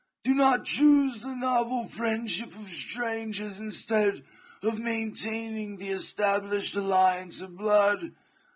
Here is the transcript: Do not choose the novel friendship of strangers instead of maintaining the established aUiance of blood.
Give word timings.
Do 0.23 0.33
not 0.33 0.65
choose 0.65 1.21
the 1.21 1.35
novel 1.35 1.85
friendship 1.85 2.55
of 2.55 2.67
strangers 2.69 3.59
instead 3.59 4.23
of 4.63 4.79
maintaining 4.79 5.77
the 5.77 5.89
established 5.89 6.73
aUiance 6.73 7.39
of 7.39 7.55
blood. 7.55 8.11